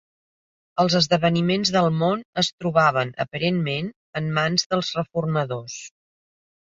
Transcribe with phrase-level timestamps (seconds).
[0.83, 5.77] Els esdeveniments del món es trobaven, aparentment, en mans dels reformadors.